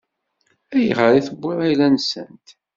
[0.75, 2.47] Ayɣer i tewwiḍ ayla-nsent?